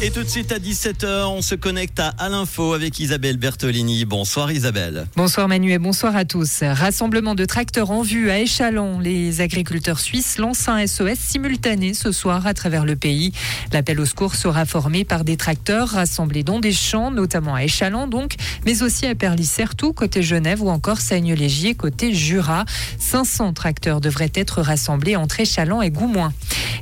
Et 0.00 0.12
tout 0.12 0.22
de 0.22 0.28
suite 0.28 0.52
à 0.52 0.60
17h, 0.60 1.24
on 1.26 1.42
se 1.42 1.56
connecte 1.56 1.98
à, 1.98 2.10
à 2.18 2.28
l'info 2.28 2.72
avec 2.72 3.00
Isabelle 3.00 3.36
Bertolini. 3.36 4.04
Bonsoir 4.04 4.52
Isabelle. 4.52 5.08
Bonsoir 5.16 5.48
Manu 5.48 5.72
et 5.72 5.78
bonsoir 5.78 6.14
à 6.14 6.24
tous. 6.24 6.62
Rassemblement 6.62 7.34
de 7.34 7.44
tracteurs 7.44 7.90
en 7.90 8.02
vue 8.02 8.30
à 8.30 8.38
Échalon. 8.38 9.00
Les 9.00 9.40
agriculteurs 9.40 9.98
suisses 9.98 10.38
lancent 10.38 10.68
un 10.68 10.86
SOS 10.86 11.18
simultané 11.18 11.94
ce 11.94 12.12
soir 12.12 12.46
à 12.46 12.54
travers 12.54 12.84
le 12.84 12.94
pays. 12.94 13.32
L'appel 13.72 13.98
au 13.98 14.06
secours 14.06 14.36
sera 14.36 14.66
formé 14.66 15.04
par 15.04 15.24
des 15.24 15.36
tracteurs 15.36 15.88
rassemblés 15.88 16.44
dans 16.44 16.60
des 16.60 16.72
champs, 16.72 17.10
notamment 17.10 17.56
à 17.56 17.64
Échalon 17.64 18.06
donc, 18.06 18.36
mais 18.64 18.84
aussi 18.84 19.04
à 19.04 19.16
Perly-Certou 19.16 19.94
côté 19.94 20.22
Genève 20.22 20.62
ou 20.62 20.68
encore 20.68 21.00
Saigne-Légier 21.00 21.74
côté 21.74 22.14
Jura. 22.14 22.66
500 23.00 23.52
tracteurs 23.52 24.00
devraient 24.00 24.30
être 24.36 24.62
rassemblés 24.62 25.16
entre 25.16 25.40
Échalon 25.40 25.82
et 25.82 25.90
Goumoin. 25.90 26.32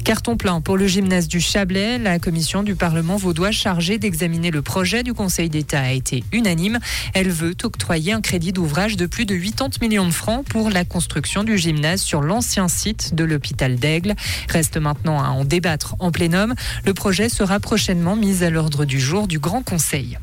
Carton 0.06 0.36
plein 0.36 0.60
pour 0.60 0.76
le 0.76 0.86
gymnase 0.86 1.26
du 1.26 1.40
Chablais. 1.40 1.98
La 1.98 2.20
commission 2.20 2.62
du 2.62 2.76
Parlement 2.76 3.16
vaudois 3.16 3.50
chargée 3.50 3.98
d'examiner 3.98 4.52
le 4.52 4.62
projet 4.62 5.02
du 5.02 5.14
Conseil 5.14 5.48
d'État 5.48 5.80
a 5.80 5.90
été 5.90 6.22
unanime. 6.30 6.78
Elle 7.12 7.28
veut 7.28 7.56
octroyer 7.64 8.12
un 8.12 8.20
crédit 8.20 8.52
d'ouvrage 8.52 8.96
de 8.96 9.06
plus 9.06 9.26
de 9.26 9.34
80 9.34 9.68
millions 9.80 10.06
de 10.06 10.12
francs 10.12 10.46
pour 10.46 10.70
la 10.70 10.84
construction 10.84 11.42
du 11.42 11.58
gymnase 11.58 12.02
sur 12.02 12.22
l'ancien 12.22 12.68
site 12.68 13.16
de 13.16 13.24
l'hôpital 13.24 13.74
d'Aigle. 13.74 14.14
Reste 14.48 14.76
maintenant 14.76 15.20
à 15.20 15.30
en 15.30 15.44
débattre 15.44 15.96
en 15.98 16.12
plénum. 16.12 16.54
Le 16.84 16.94
projet 16.94 17.28
sera 17.28 17.58
prochainement 17.58 18.14
mis 18.14 18.44
à 18.44 18.50
l'ordre 18.50 18.84
du 18.84 19.00
jour 19.00 19.26
du 19.26 19.40
Grand 19.40 19.64
Conseil. 19.64 20.18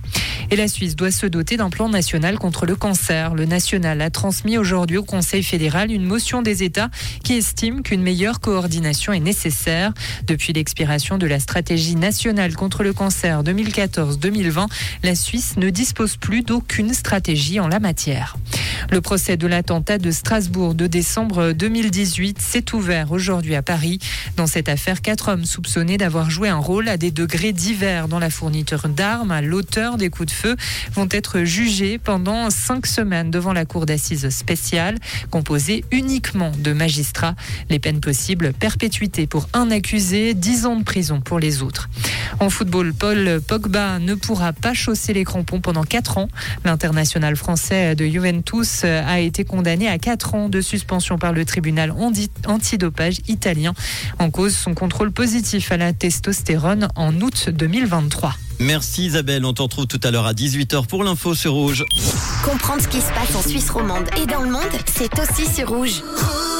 Et 0.54 0.56
la 0.56 0.68
Suisse 0.68 0.96
doit 0.96 1.10
se 1.10 1.26
doter 1.26 1.58
d'un 1.58 1.72
plan 1.72 1.90
national 1.90 2.38
contre 2.38 2.68
le 2.68 2.76
cancer. 2.76 3.34
Le 3.34 3.46
national 3.46 4.00
a 4.02 4.12
transmis 4.12 4.60
aujourd'hui 4.60 4.98
au 4.98 5.04
Conseil 5.04 5.42
fédéral 5.42 5.92
une 5.92 6.06
motion 6.06 6.44
des 6.44 6.62
États 6.62 6.92
qui 7.24 7.34
estime 7.34 7.82
qu'une 7.82 8.04
meilleure 8.04 8.40
coordination 8.40 9.14
est 9.14 9.20
nécessaire. 9.20 9.96
Depuis 10.28 10.54
l'expiration 10.54 11.18
de 11.18 11.26
la 11.26 11.40
stratégie 11.40 11.96
nationale 11.96 12.56
contre 12.56 12.84
le 12.84 12.94
cancer 12.94 13.42
2014-2020, 13.42 14.68
la 15.02 15.16
Suisse 15.16 15.58
ne 15.58 15.72
dispose 15.72 16.18
plus 16.18 16.44
d'aucune 16.44 16.94
stratégie 16.94 17.60
en 17.60 17.68
la 17.68 17.80
matière. 17.80 18.38
Le 18.92 19.02
procès 19.02 19.38
de 19.38 19.48
l'attentat 19.48 19.98
de 19.98 20.12
Strasbourg 20.12 20.76
de 20.76 20.86
décembre 20.86 21.54
2018 21.54 22.40
s'est 22.40 22.76
ouvert 22.76 23.12
aujourd'hui 23.12 23.56
à 23.56 23.64
Paris. 23.64 23.98
Dans 24.38 24.46
cette 24.46 24.70
affaire, 24.70 25.02
quatre 25.02 25.30
hommes 25.30 25.46
soupçonnés 25.46 25.98
d'avoir 25.98 26.30
joué 26.30 26.50
un 26.50 26.58
rôle 26.58 26.90
à 26.90 26.98
des 26.98 27.10
degrés 27.10 27.54
divers 27.54 28.08
dans 28.08 28.20
la 28.20 28.30
fourniture 28.30 28.88
d'armes 28.88 29.32
à 29.32 29.42
l'auteur 29.42 29.98
des 29.98 30.12
coups 30.12 30.28
de 30.28 30.32
feu 30.32 30.43
vont 30.94 31.08
être 31.12 31.44
jugés 31.44 31.98
pendant 31.98 32.50
cinq 32.50 32.86
semaines 32.86 33.32
devant 33.32 33.54
la 33.54 33.66
cour 33.66 33.86
d'assises 33.86 34.30
spéciale, 34.30 34.98
composée 35.32 35.84
uniquement 35.92 36.52
de 36.58 36.74
magistrats. 36.74 37.36
Les 37.70 37.80
peines 37.80 38.00
possibles, 38.00 38.54
perpétuité 38.54 39.28
pour 39.28 39.48
un 39.54 39.72
accusé, 39.72 40.34
dix 40.34 40.66
ans 40.66 40.76
de 40.76 40.84
prison 40.84 41.22
pour 41.22 41.40
les 41.40 41.62
autres. 41.62 41.90
En 42.40 42.50
football, 42.50 42.94
Paul 42.94 43.42
Pogba 43.48 44.00
ne 44.00 44.16
pourra 44.16 44.54
pas 44.54 44.74
chausser 44.74 45.14
les 45.14 45.24
crampons 45.24 45.62
pendant 45.62 45.84
quatre 45.84 46.18
ans. 46.18 46.28
L'international 46.66 47.36
français 47.36 47.96
de 47.96 48.06
Juventus 48.06 48.84
a 48.84 49.20
été 49.20 49.44
condamné 49.46 49.88
à 49.88 49.98
quatre 49.98 50.36
ans 50.36 50.50
de 50.50 50.62
suspension 50.62 51.18
par 51.18 51.34
le 51.34 51.46
tribunal 51.46 51.94
antidopage 52.48 53.18
italien 53.28 53.74
en 54.20 54.30
cause 54.30 54.56
son 54.56 54.74
contrôle 54.74 55.12
positif 55.12 55.72
à 55.72 55.78
la 55.78 55.94
testostérone 55.94 56.88
en 56.96 57.20
août 57.22 57.50
2023. 57.50 58.36
Merci 58.60 59.06
Isabelle, 59.06 59.46
on 59.46 59.54
te 59.54 59.62
retrouve 59.62 59.88
tout 59.88 60.00
à 60.04 60.12
l'heure 60.12 60.26
à 60.26 60.34
18h 60.34 60.88
pour 60.88 61.04
l'info 61.04 61.36
sur 61.36 61.54
Rouge. 61.54 61.84
Comprendre 62.44 62.82
ce 62.82 62.88
qui 62.88 63.02
se 63.02 63.12
passe 63.14 63.36
en 63.36 63.42
Suisse 63.42 63.70
romande 63.70 64.06
et 64.22 64.26
dans 64.26 64.42
le 64.42 64.52
monde, 64.52 64.62
c'est 64.96 65.12
aussi 65.20 65.54
sur 65.54 65.70
Rouge. 65.70 66.02
Rouge 66.16 66.53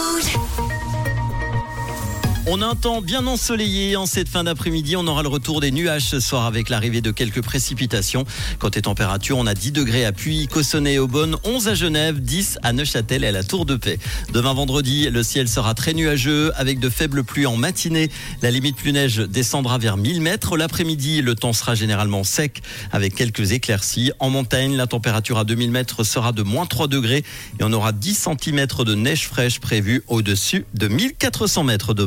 on 2.46 2.62
a 2.62 2.66
un 2.66 2.76
temps 2.76 3.02
bien 3.02 3.26
ensoleillé 3.26 3.96
en 3.96 4.06
cette 4.06 4.28
fin 4.28 4.44
d'après-midi. 4.44 4.98
On 4.98 5.08
aura 5.08 5.24
le 5.24 5.30
retour 5.30 5.62
des 5.62 5.72
nuages 5.72 6.04
ce 6.04 6.20
soir 6.20 6.46
avec 6.46 6.70
l'arrivée 6.70 7.00
de 7.00 7.12
quelques 7.12 7.42
précipitations. 7.42 8.26
Côté 8.60 8.82
température, 8.82 9.38
on 9.38 9.48
a 9.48 9.54
10 9.54 9.72
degrés 9.72 10.04
à 10.06 10.12
Puy, 10.12 10.48
Cossonay 10.48 10.94
et 10.94 11.00
Aubonne, 11.00 11.38
11 11.44 11.68
à 11.70 11.76
Genève, 11.76 12.20
10 12.20 12.60
à 12.62 12.74
Neuchâtel 12.74 13.24
et 13.24 13.28
à 13.28 13.32
la 13.32 13.44
Tour 13.44 13.66
de 13.66 13.76
Paix. 13.76 13.98
Demain 14.34 14.54
vendredi, 14.54 15.10
le 15.10 15.24
ciel 15.24 15.48
sera 15.48 15.74
très 15.74 15.94
nuageux 15.94 16.52
avec 16.56 16.80
de 16.80 16.90
faibles 16.90 17.24
pluies 17.24 17.46
en 17.46 17.56
matinée. 17.56 18.10
La 18.42 18.52
limite 18.52 18.76
plus 18.76 18.92
neige 18.92 19.18
descendra 19.20 19.78
vers 19.78 19.96
1000 19.96 20.20
mètres. 20.22 20.58
L'après-midi, 20.58 21.22
le 21.22 21.36
temps 21.36 21.54
sera 21.54 21.76
généralement 21.76 22.24
sec 22.24 22.62
avec 22.92 23.16
quelques 23.16 23.54
éclaircies. 23.54 24.12
En 24.20 24.30
montagne, 24.30 24.76
la 24.76 24.88
température 24.88 25.38
à 25.38 25.46
2000 25.46 25.72
mètres 25.72 26.04
sera 26.04 26.34
de 26.34 26.44
moins 26.44 26.66
3 26.66 26.88
degrés 26.88 27.24
et 27.60 27.64
on 27.64 27.72
aura 27.72 27.94
10 27.94 28.28
cm 28.42 28.68
de 28.86 28.96
neige 28.96 29.28
fraîche 29.28 29.60
prévue 29.60 30.04
au-dessus 30.08 30.66
de 30.74 30.88
1400 30.90 31.64
mètres 31.64 31.94
de 31.94 32.02